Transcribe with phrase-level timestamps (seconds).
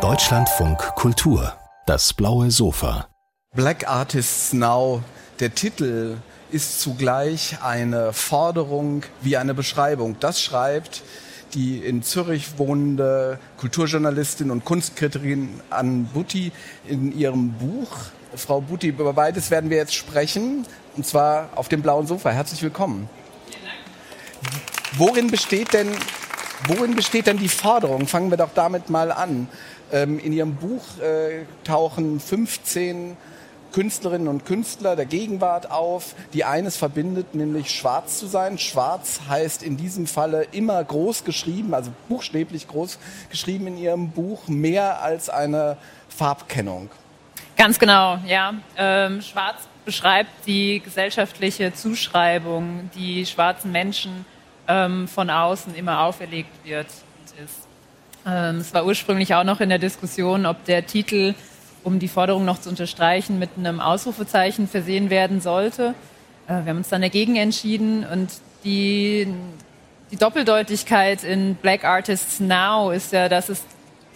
[0.00, 1.52] Deutschlandfunk Kultur,
[1.84, 3.06] das blaue Sofa.
[3.54, 5.02] Black Artists Now,
[5.40, 6.16] der Titel
[6.50, 10.16] ist zugleich eine Forderung wie eine Beschreibung.
[10.20, 11.02] Das schreibt
[11.52, 16.50] die in Zürich wohnende Kulturjournalistin und Kunstkritikerin Ann Butti
[16.88, 17.90] in ihrem Buch.
[18.34, 20.64] Frau Butti, über beides werden wir jetzt sprechen,
[20.96, 22.30] und zwar auf dem blauen Sofa.
[22.30, 23.10] Herzlich willkommen.
[24.96, 25.90] Worin besteht denn,
[26.66, 28.06] worin besteht denn die Forderung?
[28.06, 29.48] Fangen wir doch damit mal an.
[29.92, 33.16] Ähm, in Ihrem Buch äh, tauchen 15
[33.72, 38.58] Künstlerinnen und Künstler der Gegenwart auf, die eines verbindet, nämlich schwarz zu sein.
[38.58, 42.98] Schwarz heißt in diesem Falle immer groß geschrieben, also buchstäblich groß
[43.30, 45.76] geschrieben in Ihrem Buch, mehr als eine
[46.08, 46.90] Farbkennung.
[47.56, 48.54] Ganz genau, ja.
[48.76, 54.24] Ähm, schwarz beschreibt die gesellschaftliche Zuschreibung, die schwarzen Menschen
[54.72, 57.68] ähm, von außen immer auferlegt wird und ist.
[58.26, 61.34] Ähm, es war ursprünglich auch noch in der Diskussion, ob der Titel,
[61.84, 65.94] um die Forderung noch zu unterstreichen, mit einem Ausrufezeichen versehen werden sollte.
[66.46, 68.30] Äh, wir haben uns dann dagegen entschieden und
[68.64, 69.26] die,
[70.10, 73.62] die Doppeldeutigkeit in Black Artists Now ist ja, dass es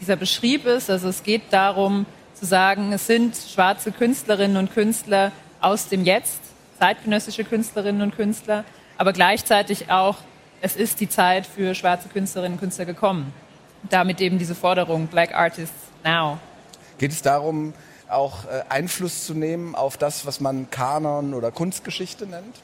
[0.01, 0.89] dieser Beschrieb ist.
[0.89, 6.41] Also es geht darum zu sagen, es sind schwarze Künstlerinnen und Künstler aus dem Jetzt,
[6.79, 8.65] zeitgenössische Künstlerinnen und Künstler,
[8.99, 10.17] aber gleichzeitig auch,
[10.61, 13.33] es ist die Zeit für schwarze Künstlerinnen und Künstler gekommen
[13.91, 16.39] damit eben diese Forderung Black Artists Now.
[16.99, 17.75] Geht es darum,
[18.09, 22.57] auch äh, Einfluss zu nehmen auf das, was man Kanon oder Kunstgeschichte nennt?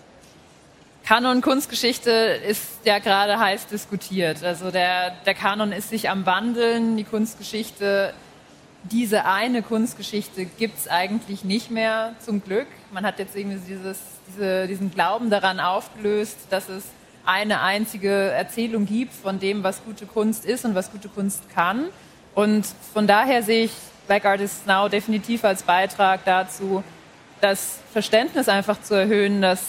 [1.05, 4.45] Kanon Kunstgeschichte ist ja gerade heiß diskutiert.
[4.45, 8.15] Also der, der Kanon ist sich am Wandeln, die Kunstgeschichte,
[8.85, 12.69] diese eine Kunstgeschichte gibt es eigentlich nicht mehr, zum Glück.
[12.93, 16.85] Man hat jetzt irgendwie dieses, diese, diesen Glauben daran aufgelöst, dass es
[17.25, 21.87] eine einzige Erzählung gibt von dem, was gute Kunst ist und was gute Kunst kann.
[22.35, 23.73] Und von daher sehe ich
[24.07, 26.83] Black Artists Now definitiv als Beitrag dazu,
[27.41, 29.61] das Verständnis einfach zu erhöhen, dass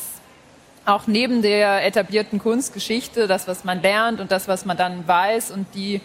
[0.86, 5.52] auch neben der etablierten Kunstgeschichte, das, was man lernt und das, was man dann weiß
[5.52, 6.02] und die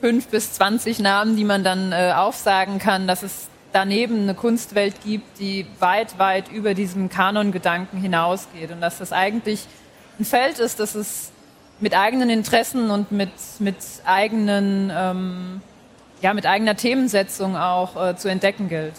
[0.00, 5.02] fünf bis zwanzig Namen, die man dann äh, aufsagen kann, dass es daneben eine Kunstwelt
[5.02, 9.66] gibt, die weit, weit über diesem Kanongedanken hinausgeht und dass das eigentlich
[10.18, 11.30] ein Feld ist, das es
[11.80, 15.60] mit eigenen Interessen und mit, mit eigenen, ähm,
[16.22, 18.94] ja, mit eigener Themensetzung auch äh, zu entdecken gilt.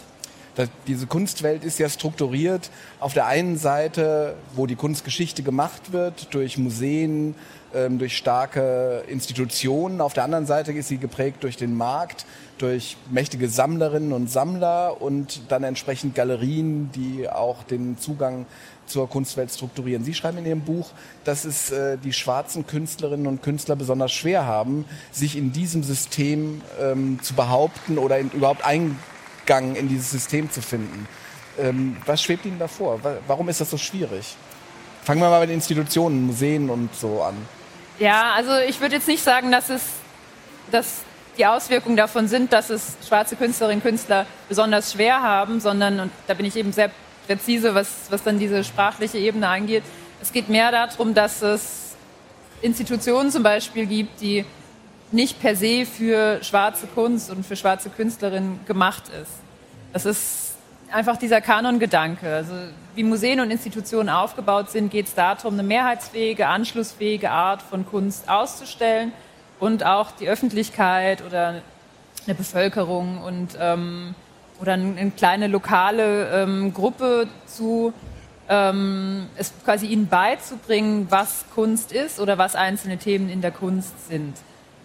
[0.87, 6.57] Diese Kunstwelt ist ja strukturiert auf der einen Seite, wo die Kunstgeschichte gemacht wird, durch
[6.57, 7.35] Museen,
[7.75, 10.01] ähm, durch starke Institutionen.
[10.01, 12.25] Auf der anderen Seite ist sie geprägt durch den Markt,
[12.57, 18.45] durch mächtige Sammlerinnen und Sammler und dann entsprechend Galerien, die auch den Zugang
[18.85, 20.03] zur Kunstwelt strukturieren.
[20.03, 20.89] Sie schreiben in Ihrem Buch,
[21.23, 26.61] dass es äh, die schwarzen Künstlerinnen und Künstler besonders schwer haben, sich in diesem System
[26.81, 31.07] ähm, zu behaupten oder in, überhaupt Eingang in dieses System zu finden.
[31.59, 32.99] Ähm, was schwebt Ihnen davor?
[33.27, 34.35] Warum ist das so schwierig?
[35.03, 37.35] Fangen wir mal mit Institutionen, Museen und so an.
[37.99, 39.81] Ja, also ich würde jetzt nicht sagen, dass es,
[40.71, 41.03] dass
[41.37, 46.11] die Auswirkungen davon sind, dass es schwarze Künstlerinnen und Künstler besonders schwer haben, sondern, und
[46.27, 46.91] da bin ich eben sehr
[47.27, 49.83] präzise, was, was dann diese sprachliche Ebene angeht.
[50.21, 51.95] Es geht mehr darum, dass es
[52.61, 54.45] Institutionen zum Beispiel gibt, die
[55.11, 59.31] nicht per se für schwarze Kunst und für schwarze Künstlerinnen gemacht ist.
[59.93, 60.55] Das ist
[60.91, 62.33] einfach dieser Kanongedanke.
[62.33, 62.53] Also
[62.95, 68.27] wie Museen und Institutionen aufgebaut sind, geht es darum, eine mehrheitsfähige, anschlussfähige Art von Kunst
[68.27, 69.13] auszustellen
[69.59, 71.61] und auch die Öffentlichkeit oder
[72.25, 74.15] eine Bevölkerung und ähm,
[74.59, 77.93] oder eine kleine lokale ähm, Gruppe zu
[78.49, 84.07] ähm, es quasi ihnen beizubringen, was Kunst ist oder was einzelne Themen in der Kunst
[84.07, 84.35] sind.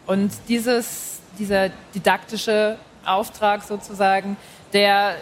[0.06, 4.36] Und dieses, dieser didaktische Auftrag sozusagen,
[4.72, 5.14] der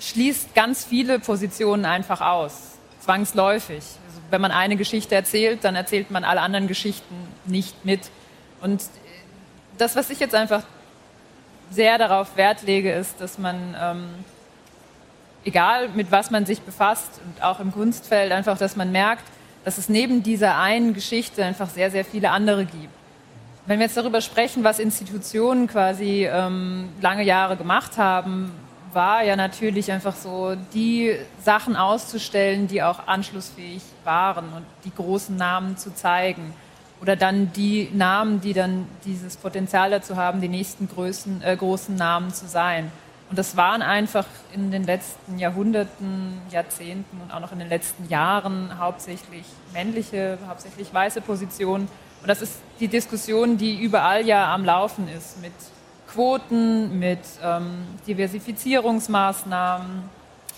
[0.00, 3.76] schließt ganz viele Positionen einfach aus, zwangsläufig.
[3.76, 7.14] Also wenn man eine Geschichte erzählt, dann erzählt man alle anderen Geschichten
[7.46, 8.00] nicht mit.
[8.60, 8.82] Und
[9.78, 10.62] das, was ich jetzt einfach
[11.70, 14.04] sehr darauf Wert lege, ist, dass man, ähm,
[15.44, 19.24] egal mit was man sich befasst und auch im Kunstfeld, einfach, dass man merkt,
[19.64, 22.88] dass es neben dieser einen Geschichte einfach sehr, sehr viele andere gibt.
[23.66, 28.50] Wenn wir jetzt darüber sprechen, was Institutionen quasi ähm, lange Jahre gemacht haben,
[28.94, 35.36] war ja natürlich einfach so, die Sachen auszustellen, die auch anschlussfähig waren und die großen
[35.36, 36.54] Namen zu zeigen
[37.00, 41.94] oder dann die Namen, die dann dieses Potenzial dazu haben, die nächsten Größen, äh, großen
[41.94, 42.90] Namen zu sein.
[43.30, 44.24] Und das waren einfach
[44.54, 50.92] in den letzten Jahrhunderten, Jahrzehnten und auch noch in den letzten Jahren hauptsächlich männliche, hauptsächlich
[50.92, 51.88] weiße Positionen.
[52.22, 55.52] Und das ist die Diskussion, die überall ja am Laufen ist, mit
[56.08, 60.04] Quoten, mit ähm, Diversifizierungsmaßnahmen,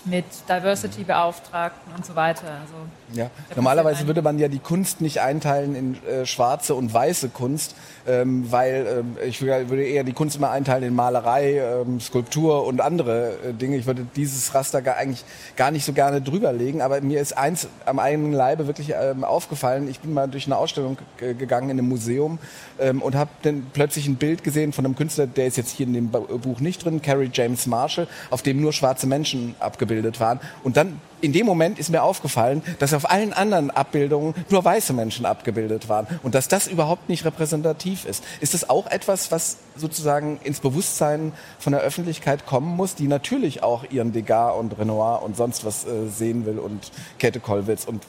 [0.05, 2.47] mit Diversity-Beauftragten und so weiter.
[2.47, 2.73] Also
[3.13, 3.29] ja.
[3.55, 7.75] Normalerweise würde man ja die Kunst nicht einteilen in äh, schwarze und weiße Kunst,
[8.07, 12.81] ähm, weil ähm, ich würde eher die Kunst immer einteilen in Malerei, ähm, Skulptur und
[12.81, 13.77] andere äh, Dinge.
[13.77, 15.23] Ich würde dieses Raster gar, eigentlich
[15.55, 19.87] gar nicht so gerne drüberlegen, aber mir ist eins am eigenen Leibe wirklich ähm, aufgefallen.
[19.87, 22.39] Ich bin mal durch eine Ausstellung gegangen in einem Museum
[22.79, 25.85] ähm, und habe dann plötzlich ein Bild gesehen von einem Künstler, der ist jetzt hier
[25.85, 30.39] in dem Buch nicht drin, Carrie James Marshall, auf dem nur schwarze Menschen abgebildet waren.
[30.63, 34.93] Und dann in dem Moment ist mir aufgefallen, dass auf allen anderen Abbildungen nur weiße
[34.93, 38.23] Menschen abgebildet waren und dass das überhaupt nicht repräsentativ ist.
[38.39, 43.63] Ist das auch etwas, was sozusagen ins Bewusstsein von der Öffentlichkeit kommen muss, die natürlich
[43.63, 48.03] auch ihren Degas und Renoir und sonst was äh, sehen will und Käthe Kollwitz und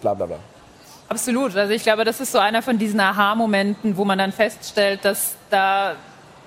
[0.00, 0.38] bla bla bla?
[1.08, 1.56] Absolut.
[1.56, 5.34] Also ich glaube, das ist so einer von diesen Aha-Momenten, wo man dann feststellt, dass
[5.50, 5.94] da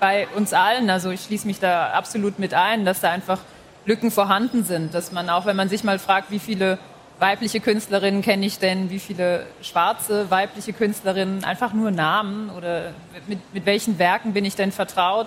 [0.00, 3.40] bei uns allen, also ich schließe mich da absolut mit ein, dass da einfach
[3.88, 4.94] Lücken vorhanden sind.
[4.94, 6.78] Dass man auch, wenn man sich mal fragt, wie viele
[7.18, 12.92] weibliche Künstlerinnen kenne ich denn, wie viele schwarze weibliche Künstlerinnen, einfach nur Namen oder
[13.26, 15.26] mit, mit welchen Werken bin ich denn vertraut.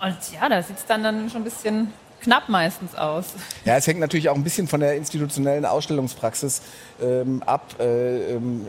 [0.00, 1.92] Und ja, da sieht es dann, dann schon ein bisschen
[2.24, 3.26] knapp meistens aus.
[3.64, 6.62] Ja, es hängt natürlich auch ein bisschen von der institutionellen Ausstellungspraxis
[7.02, 7.76] ähm, ab.
[7.78, 8.66] Äh, ähm,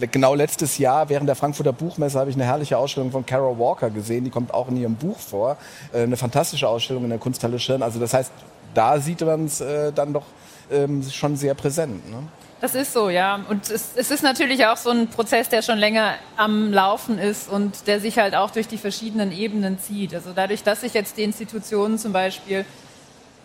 [0.00, 3.58] äh, genau letztes Jahr während der Frankfurter Buchmesse habe ich eine herrliche Ausstellung von Carol
[3.58, 4.24] Walker gesehen.
[4.24, 5.56] Die kommt auch in ihrem Buch vor.
[5.92, 7.82] Äh, eine fantastische Ausstellung in der Kunsthalle Schirn.
[7.82, 8.32] Also das heißt,
[8.74, 10.24] da sieht man es äh, dann doch
[10.70, 12.08] ähm, schon sehr präsent.
[12.10, 12.22] Ne?
[12.60, 13.40] Das ist so, ja.
[13.48, 17.48] Und es, es, ist natürlich auch so ein Prozess, der schon länger am Laufen ist
[17.48, 20.14] und der sich halt auch durch die verschiedenen Ebenen zieht.
[20.14, 22.64] Also dadurch, dass sich jetzt die Institutionen zum Beispiel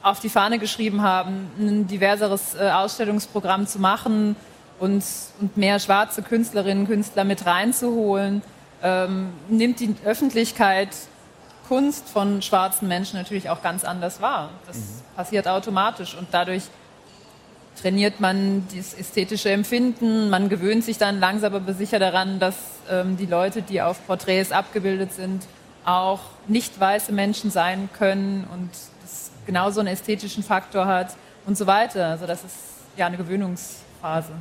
[0.02, 4.36] auf die Fahne geschrieben haben, ein diverseres äh, Ausstellungsprogramm zu machen,
[4.84, 5.04] und,
[5.40, 8.42] und mehr schwarze Künstlerinnen und Künstler mit reinzuholen,
[8.81, 10.90] ähm, nimmt die Öffentlichkeit
[11.68, 14.50] Kunst von schwarzen Menschen natürlich auch ganz anders wahr.
[14.68, 14.81] Das mhm.
[15.16, 16.64] passiert automatisch und dadurch
[17.81, 22.56] trainiert man das ästhetische Empfinden, man gewöhnt sich dann langsam aber sicher daran, dass
[22.90, 25.44] ähm, die Leute, die auf Porträts abgebildet sind,
[25.86, 28.70] auch nicht weiße Menschen sein können und
[29.02, 31.16] das genauso einen ästhetischen Faktor hat
[31.46, 32.08] und so weiter.
[32.08, 32.56] Also das ist
[32.96, 34.34] ja eine Gewöhnungs Phase.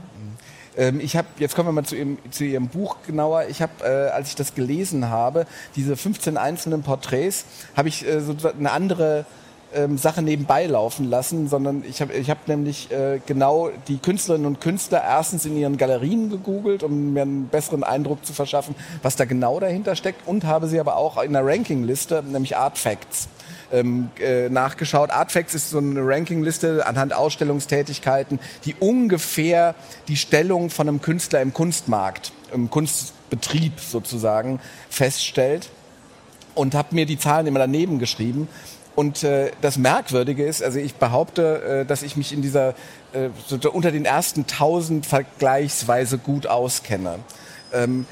[0.77, 3.45] Ähm, ich habe, jetzt kommen wir mal zu Ihrem, zu Ihrem Buch genauer.
[3.49, 5.47] Ich habe, äh, als ich das gelesen habe,
[5.77, 7.45] diese 15 einzelnen Porträts,
[7.77, 9.25] habe ich äh, so eine andere
[9.75, 14.47] ähm, Sache nebenbei laufen lassen, sondern ich habe ich hab nämlich äh, genau die Künstlerinnen
[14.47, 19.17] und Künstler erstens in ihren Galerien gegoogelt, um mir einen besseren Eindruck zu verschaffen, was
[19.17, 23.29] da genau dahinter steckt und habe sie aber auch in einer Rankingliste, nämlich Artfacts
[23.73, 25.11] ähm, äh, nachgeschaut.
[25.11, 29.75] Artfacts ist so eine Rankingliste anhand Ausstellungstätigkeiten, die ungefähr
[30.09, 35.71] die Stellung von einem Künstler im Kunstmarkt, im Kunstbetrieb sozusagen feststellt.
[36.55, 38.47] Und habe mir die Zahlen immer daneben geschrieben.
[38.95, 42.75] Und äh, das Merkwürdige ist, also ich behaupte, äh, dass ich mich in dieser
[43.13, 47.21] äh, so unter den ersten tausend vergleichsweise gut auskenne.
[47.73, 48.07] Ähm,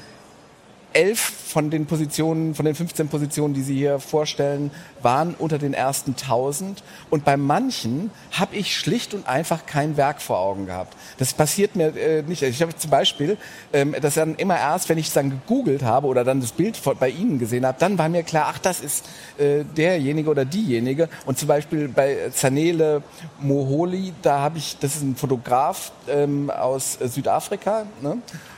[0.93, 4.71] elf von den Positionen, von den 15 Positionen, die Sie hier vorstellen,
[5.01, 6.83] waren unter den ersten 1000.
[7.09, 10.95] Und bei manchen habe ich schlicht und einfach kein Werk vor Augen gehabt.
[11.17, 12.41] Das passiert mir äh, nicht.
[12.41, 13.37] Ich habe zum Beispiel,
[13.73, 16.77] ähm, das dann immer erst, wenn ich es dann gegoogelt habe oder dann das Bild
[16.77, 19.05] von, bei Ihnen gesehen habe, dann war mir klar, ach, das ist
[19.37, 21.09] äh, derjenige oder diejenige.
[21.25, 23.03] Und zum Beispiel bei Zanele
[23.39, 28.17] Moholi, da habe ich, das ist ein Fotograf ähm, aus Südafrika, ne?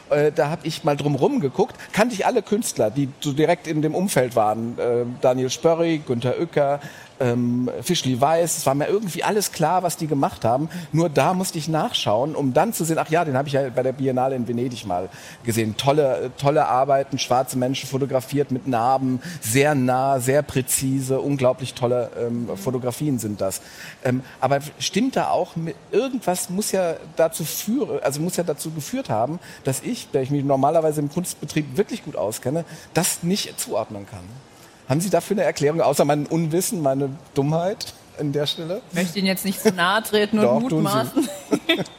[0.10, 3.82] Äh, da habe ich mal drumherum geguckt, kannte ich alle Künstler, die so direkt in
[3.82, 4.78] dem Umfeld waren.
[4.78, 6.80] Äh, Daniel Spörri, Günter Uecker,
[7.24, 10.70] ähm, Fischli Weiß, es war mir irgendwie alles klar, was die gemacht haben.
[10.92, 13.70] Nur da musste ich nachschauen, um dann zu sehen, ach ja, den habe ich ja
[13.70, 15.10] bei der Biennale in Venedig mal
[15.44, 15.78] gesehen.
[15.78, 22.50] Tolle, tolle Arbeiten, schwarze Menschen fotografiert mit Narben, sehr nah, sehr präzise, unglaublich tolle ähm,
[22.56, 23.62] Fotografien sind das.
[24.04, 25.54] Ähm, aber stimmt da auch,
[25.92, 30.32] irgendwas muss ja dazu führen, also muss ja dazu geführt haben, dass ich, der ich
[30.32, 34.53] mich normalerweise im Kunstbetrieb wirklich gut auskenne, das nicht zuordnen kann.
[34.88, 38.82] Haben Sie dafür eine Erklärung, außer mein Unwissen, meine Dummheit an der Stelle?
[38.92, 41.28] Ich möchte Ihnen jetzt nicht zu nahe treten und Doch, mutmaßen.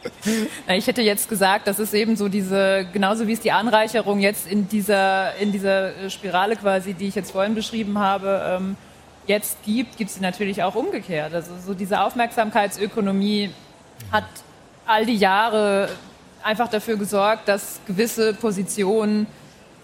[0.69, 4.47] ich hätte jetzt gesagt, das ist eben so diese, genauso wie es die Anreicherung jetzt
[4.47, 8.77] in dieser, in dieser Spirale quasi, die ich jetzt vorhin beschrieben habe, ähm,
[9.27, 11.33] jetzt gibt, gibt es sie natürlich auch umgekehrt.
[11.33, 13.51] Also so diese Aufmerksamkeitsökonomie
[14.13, 14.25] hat
[14.87, 15.89] all die Jahre
[16.43, 19.27] einfach dafür gesorgt, dass gewisse Positionen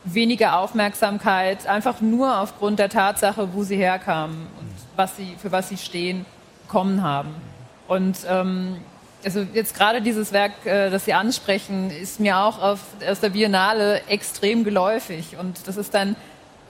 [0.05, 5.69] weniger Aufmerksamkeit, einfach nur aufgrund der Tatsache, wo sie herkamen und was sie, für was
[5.69, 6.25] sie stehen,
[6.67, 7.35] bekommen haben.
[7.89, 8.77] Und ähm,
[9.25, 13.31] also jetzt gerade dieses Werk, äh, das Sie ansprechen, ist mir auch auf, aus der
[13.31, 15.37] Biennale extrem geläufig.
[15.39, 16.17] Und das ist dann,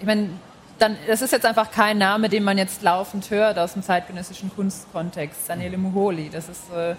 [0.01, 0.31] ich meine,
[0.79, 4.51] dann, das ist jetzt einfach kein Name, den man jetzt laufend hört aus dem zeitgenössischen
[4.55, 5.49] Kunstkontext.
[5.49, 6.95] Daniele Muholi, das ist, äh,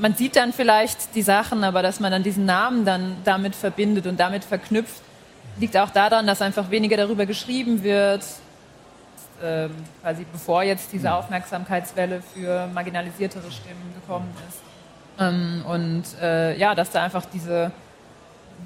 [0.00, 4.06] man sieht dann vielleicht die Sachen, aber dass man dann diesen Namen dann damit verbindet
[4.06, 5.02] und damit verknüpft,
[5.58, 8.24] liegt auch daran, dass einfach weniger darüber geschrieben wird,
[9.42, 9.68] äh,
[10.02, 14.58] quasi bevor jetzt diese Aufmerksamkeitswelle für marginalisiertere Stimmen gekommen ist.
[15.20, 17.72] Ähm, und äh, ja, dass da einfach diese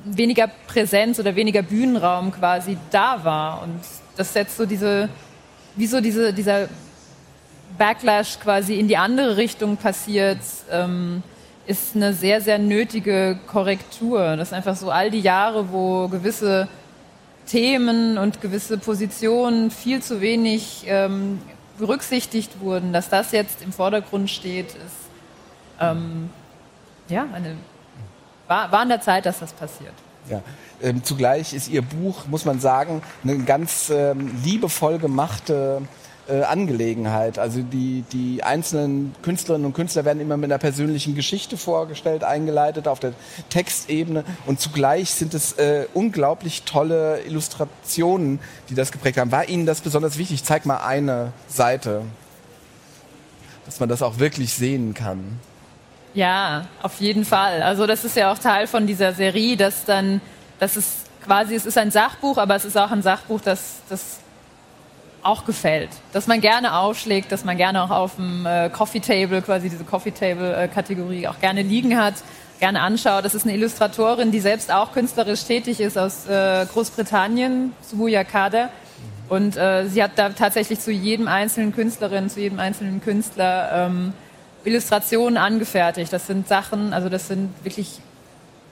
[0.05, 3.63] weniger Präsenz oder weniger Bühnenraum quasi da war.
[3.63, 3.81] Und
[4.17, 5.09] das setzt so diese,
[5.77, 6.69] wie so diese, dieser
[7.79, 11.23] Backlash quasi in die andere Richtung passiert, ähm,
[11.67, 14.37] ist eine sehr, sehr nötige Korrektur.
[14.37, 16.69] Das ist einfach so all die Jahre, wo gewisse
[17.47, 21.41] Themen und gewisse Positionen viel zu wenig ähm,
[21.79, 25.03] berücksichtigt wurden, dass das jetzt im Vordergrund steht, ist
[25.81, 26.31] ähm,
[27.09, 27.57] ja, eine,
[28.47, 29.95] war, war an der Zeit, dass das passiert.
[30.31, 30.43] Ja.
[30.81, 35.83] Ähm, zugleich ist Ihr Buch, muss man sagen, eine ganz ähm, liebevoll gemachte
[36.29, 37.39] äh, Angelegenheit.
[37.39, 42.89] Also die, die einzelnen Künstlerinnen und Künstler werden immer mit einer persönlichen Geschichte vorgestellt, eingeleitet
[42.89, 43.13] auf der
[43.51, 49.33] Textebene und zugleich sind es äh, unglaublich tolle Illustrationen, die das geprägt haben.
[49.33, 50.37] War Ihnen das besonders wichtig?
[50.37, 52.03] Ich zeig mal eine Seite,
[53.65, 55.41] dass man das auch wirklich sehen kann.
[56.15, 57.63] Ja, auf jeden Fall.
[57.63, 60.21] Also das ist ja auch Teil von dieser Serie, dass dann,
[60.59, 60.89] das ist
[61.25, 64.19] quasi, es ist ein Sachbuch, aber es ist auch ein Sachbuch, das, das
[65.23, 65.91] auch gefällt.
[66.13, 69.85] Dass man gerne aufschlägt, dass man gerne auch auf dem äh, Coffee Table, quasi diese
[69.85, 72.15] Coffee Table äh, Kategorie auch gerne liegen hat,
[72.59, 73.25] gerne anschaut.
[73.25, 78.71] Das ist eine Illustratorin, die selbst auch künstlerisch tätig ist aus äh, Großbritannien, Subuya Kader.
[79.29, 84.13] Und äh, sie hat da tatsächlich zu jedem einzelnen Künstlerin, zu jedem einzelnen Künstler ähm,
[84.65, 86.13] Illustrationen angefertigt.
[86.13, 88.01] Das sind Sachen, also das sind wirklich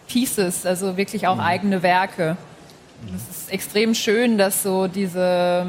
[0.06, 1.40] Pieces, also wirklich auch mhm.
[1.40, 2.36] eigene Werke.
[3.02, 5.66] Und es ist extrem schön, dass so diese,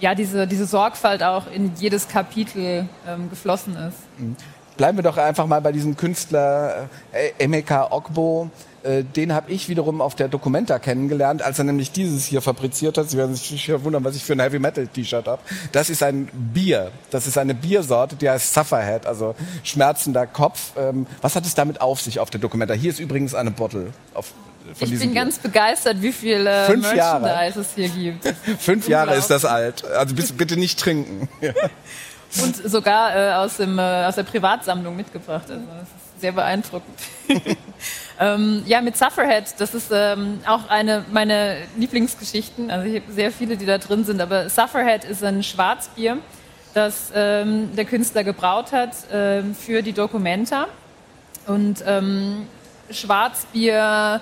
[0.00, 3.98] ja, diese, diese Sorgfalt auch in jedes Kapitel ähm, geflossen ist.
[4.76, 8.50] Bleiben wir doch einfach mal bei diesem Künstler äh, Emeka Ogbo.
[8.86, 12.98] Äh, den habe ich wiederum auf der Documenta kennengelernt, als er nämlich dieses hier fabriziert
[12.98, 13.10] hat.
[13.10, 15.42] Sie werden sich wundern, was ich für ein Heavy Metal T-Shirt habe.
[15.72, 16.92] Das ist ein Bier.
[17.10, 20.72] Das ist eine Biersorte, die heißt Sufferhead, also schmerzender Kopf.
[20.76, 22.74] Ähm, was hat es damit auf sich auf der Documenta?
[22.74, 23.92] Hier ist übrigens eine Bottle.
[24.14, 24.32] Auf,
[24.78, 25.14] ich bin Bier.
[25.14, 27.60] ganz begeistert, wie viel äh, Fünf Merchandise Jahre.
[27.60, 28.34] es hier gibt.
[28.58, 29.84] Fünf Jahre ist das alt.
[29.84, 31.28] Also bitte nicht trinken.
[32.42, 35.50] Und sogar äh, aus, dem, äh, aus der Privatsammlung mitgebracht.
[35.50, 36.98] Also das ist sehr beeindruckend.
[38.20, 42.70] ähm, ja, mit Sufferhead, das ist ähm, auch eine meiner Lieblingsgeschichten.
[42.70, 44.20] Also ich habe sehr viele, die da drin sind.
[44.20, 46.18] Aber Sufferhead ist ein Schwarzbier,
[46.74, 50.66] das ähm, der Künstler gebraut hat ähm, für die Documenta.
[51.46, 52.46] Und ähm,
[52.90, 54.20] Schwarzbier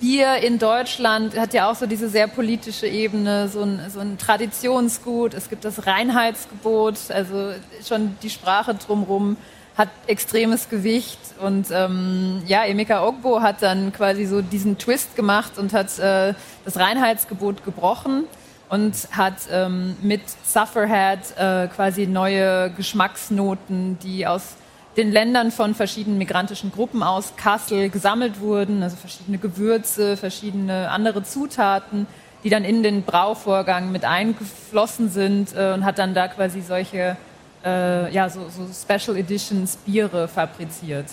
[0.00, 4.18] Bier in Deutschland hat ja auch so diese sehr politische Ebene, so ein, so ein
[4.18, 5.34] Traditionsgut.
[5.34, 7.52] Es gibt das Reinheitsgebot, also
[7.86, 9.36] schon die Sprache drumherum
[9.76, 11.18] hat extremes Gewicht.
[11.40, 16.34] Und ähm, ja, Emeka Ogbo hat dann quasi so diesen Twist gemacht und hat äh,
[16.64, 18.24] das Reinheitsgebot gebrochen
[18.68, 24.56] und hat ähm, mit Sufferhead äh, quasi neue Geschmacksnoten, die aus
[24.96, 31.22] den Ländern von verschiedenen migrantischen Gruppen aus Kassel gesammelt wurden, also verschiedene Gewürze, verschiedene andere
[31.22, 32.06] Zutaten,
[32.44, 37.16] die dann in den Brauvorgang mit eingeflossen sind äh, und hat dann da quasi solche
[37.64, 41.06] äh, ja, so, so Special Editions Biere fabriziert.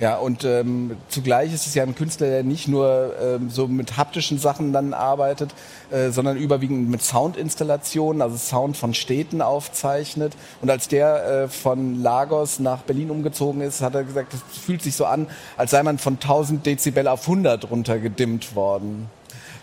[0.00, 3.96] Ja, und ähm, zugleich ist es ja ein Künstler, der nicht nur ähm, so mit
[3.96, 5.50] haptischen Sachen dann arbeitet,
[5.90, 10.34] äh, sondern überwiegend mit Soundinstallationen, also Sound von Städten aufzeichnet.
[10.62, 14.82] Und als der äh, von Lagos nach Berlin umgezogen ist, hat er gesagt, es fühlt
[14.82, 15.26] sich so an,
[15.56, 19.10] als sei man von 1000 Dezibel auf 100 runtergedimmt worden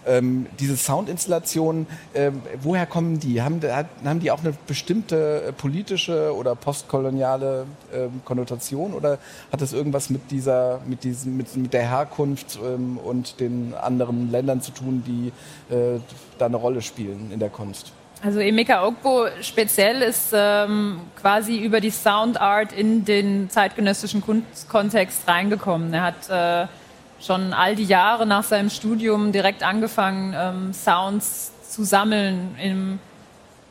[0.05, 3.41] ähm, diese Soundinstallationen, ähm, woher kommen die?
[3.41, 3.61] Haben,
[4.03, 9.17] haben die auch eine bestimmte äh, politische oder postkoloniale ähm, Konnotation oder
[9.51, 14.31] hat das irgendwas mit dieser, mit diesem, mit, mit der Herkunft ähm, und den anderen
[14.31, 15.31] Ländern zu tun, die
[15.73, 15.99] äh,
[16.37, 17.91] da eine Rolle spielen in der Kunst?
[18.23, 25.27] Also Emeka Ogbo speziell ist ähm, quasi über die Sound Art in den zeitgenössischen Kunstkontext
[25.27, 25.93] reingekommen.
[25.93, 26.67] Er hat äh,
[27.21, 32.99] schon all die Jahre nach seinem Studium direkt angefangen, ähm, Sounds zu sammeln in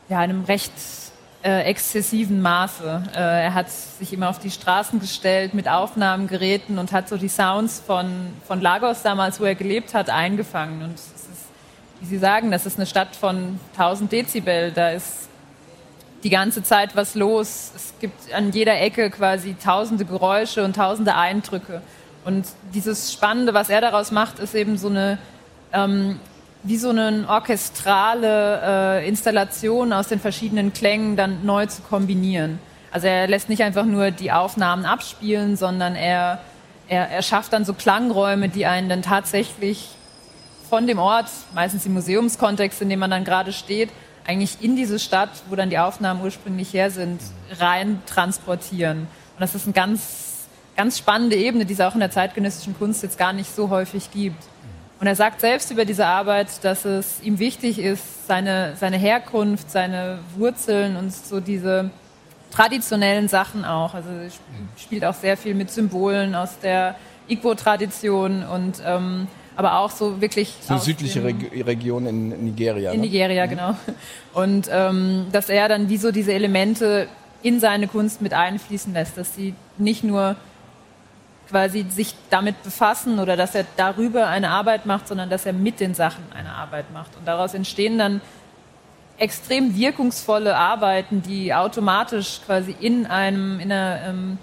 [0.08, 0.72] ja, einem recht
[1.44, 3.02] äh, exzessiven Maße.
[3.14, 7.28] Äh, er hat sich immer auf die Straßen gestellt mit Aufnahmegeräten und hat so die
[7.28, 10.82] Sounds von, von Lagos damals, wo er gelebt hat, eingefangen.
[10.82, 11.48] Und es ist,
[12.00, 14.72] wie Sie sagen, das ist eine Stadt von 1000 Dezibel.
[14.72, 15.28] Da ist
[16.22, 17.72] die ganze Zeit was los.
[17.76, 21.82] Es gibt an jeder Ecke quasi tausende Geräusche und tausende Eindrücke.
[22.24, 25.18] Und dieses Spannende, was er daraus macht, ist eben so eine,
[25.72, 26.18] ähm,
[26.62, 32.58] wie so eine orchestrale äh, Installation aus den verschiedenen Klängen dann neu zu kombinieren.
[32.90, 36.40] Also er lässt nicht einfach nur die Aufnahmen abspielen, sondern er,
[36.88, 39.88] er, er schafft dann so Klangräume, die einen dann tatsächlich
[40.70, 43.90] von dem Ort, meistens im Museumskontext, in dem man dann gerade steht,
[44.26, 47.20] eigentlich in diese Stadt, wo dann die Aufnahmen ursprünglich her sind,
[47.58, 49.00] rein transportieren.
[49.00, 50.33] Und das ist eine ganz,
[50.76, 54.10] ganz spannende Ebene, die es auch in der zeitgenössischen Kunst jetzt gar nicht so häufig
[54.10, 54.42] gibt.
[55.00, 59.70] Und er sagt selbst über diese Arbeit, dass es ihm wichtig ist, seine, seine Herkunft,
[59.70, 61.90] seine Wurzeln und so diese
[62.50, 63.94] traditionellen Sachen auch.
[63.94, 64.30] Also er
[64.80, 66.94] spielt auch sehr viel mit Symbolen aus der
[67.28, 69.26] Igbo-Tradition und ähm,
[69.56, 70.54] aber auch so wirklich.
[70.60, 72.92] So südliche Reg Region in Nigeria.
[72.92, 73.06] In ne?
[73.06, 73.50] Nigeria, mhm.
[73.50, 73.76] genau.
[74.32, 77.08] Und ähm, dass er dann wie so diese Elemente
[77.42, 80.36] in seine Kunst mit einfließen lässt, dass sie nicht nur
[81.48, 85.80] quasi sich damit befassen oder dass er darüber eine Arbeit macht, sondern dass er mit
[85.80, 87.16] den Sachen eine Arbeit macht.
[87.16, 88.20] Und daraus entstehen dann
[89.18, 94.38] extrem wirkungsvolle Arbeiten, die automatisch quasi in einem in einer ähm,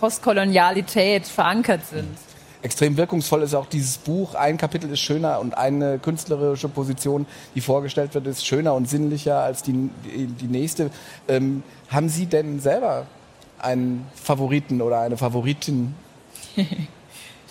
[0.00, 2.16] Postkolonialität verankert sind
[2.62, 4.34] extrem wirkungsvoll ist auch dieses Buch.
[4.34, 9.40] Ein Kapitel ist schöner und eine künstlerische Position, die vorgestellt wird, ist schöner und sinnlicher
[9.40, 10.90] als die, die, die nächste.
[11.28, 13.06] Ähm, haben Sie denn selber
[13.58, 15.94] einen Favoriten oder eine Favoritin?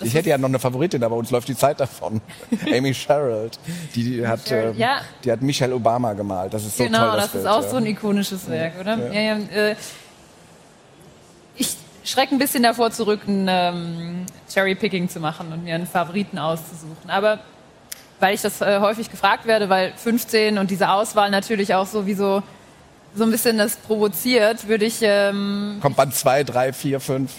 [0.01, 2.21] Ich hätte ja noch eine Favoritin, aber uns läuft die Zeit davon.
[2.71, 3.59] Amy Sherald.
[3.95, 5.01] Die, hat, äh, ja.
[5.23, 6.53] die hat Michelle Obama gemalt.
[6.53, 7.07] Das ist so genau, toll.
[7.07, 7.69] Genau, das, das ist auch ja.
[7.69, 9.13] so ein ikonisches Werk, oder?
[9.13, 9.75] Ja, äh,
[11.55, 16.37] ich schrecke ein bisschen davor zurück, ein ähm, Cherry-Picking zu machen und mir einen Favoriten
[16.37, 17.09] auszusuchen.
[17.09, 17.39] Aber
[18.19, 22.37] weil ich das äh, häufig gefragt werde, weil 15 und diese Auswahl natürlich auch sowieso
[22.37, 22.43] so
[23.19, 24.99] ein bisschen das provoziert, würde ich.
[25.01, 27.31] Ähm, Kommt Band 2, 3, 4, 5.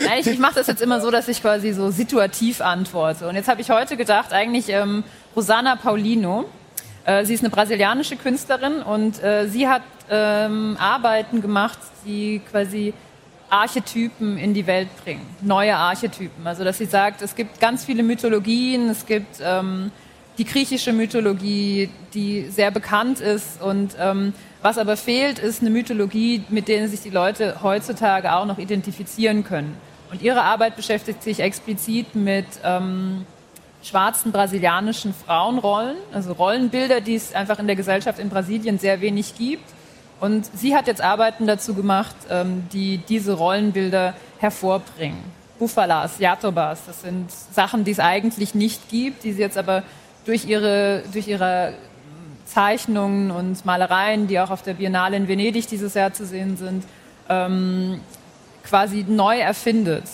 [0.00, 3.28] Nein, ich, ich mache das jetzt immer so, dass ich quasi so situativ antworte.
[3.28, 5.04] Und jetzt habe ich heute gedacht, eigentlich ähm,
[5.36, 6.46] Rosana Paulino.
[7.04, 12.92] Äh, sie ist eine brasilianische Künstlerin und äh, sie hat ähm, Arbeiten gemacht, die quasi
[13.50, 16.46] Archetypen in die Welt bringen, neue Archetypen.
[16.46, 19.92] Also dass sie sagt, es gibt ganz viele Mythologien, es gibt ähm,
[20.38, 26.42] die griechische Mythologie, die sehr bekannt ist und ähm, was aber fehlt, ist eine Mythologie,
[26.48, 29.76] mit der sich die Leute heutzutage auch noch identifizieren können.
[30.10, 33.26] Und ihre Arbeit beschäftigt sich explizit mit ähm,
[33.82, 39.36] schwarzen brasilianischen Frauenrollen, also Rollenbilder, die es einfach in der Gesellschaft in Brasilien sehr wenig
[39.36, 39.64] gibt
[40.20, 45.22] und sie hat jetzt Arbeiten dazu gemacht, ähm, die diese Rollenbilder hervorbringen.
[45.58, 49.82] Bufalas, Jatobas, das sind Sachen, die es eigentlich nicht gibt, die sie jetzt aber
[50.24, 51.74] durch ihre, durch ihre
[52.46, 56.84] Zeichnungen und Malereien, die auch auf der Biennale in Venedig dieses Jahr zu sehen sind,
[57.28, 58.00] ähm,
[58.64, 60.04] quasi neu erfindet.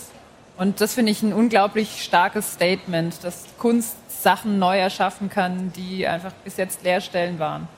[0.57, 6.07] Und das finde ich ein unglaublich starkes Statement, dass Kunst Sachen neu erschaffen kann, die
[6.07, 7.68] einfach bis jetzt Leerstellen waren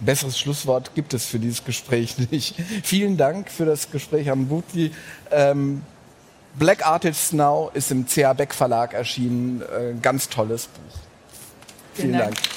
[0.00, 2.54] besseres Schlusswort gibt es für dieses Gespräch nicht.
[2.82, 4.92] Vielen Dank für das Gespräch am Butli.
[5.30, 5.82] Ähm,
[6.58, 9.62] Black Artists Now ist im CA Beck Verlag erschienen.
[9.62, 11.05] Äh, ganz tolles Buch.
[11.96, 12.34] Vielen, Dank.
[12.34, 12.55] Dank.